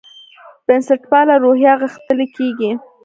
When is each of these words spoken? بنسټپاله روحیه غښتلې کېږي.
بنسټپاله 0.65 1.35
روحیه 1.43 1.73
غښتلې 1.81 2.27
کېږي. 2.35 2.71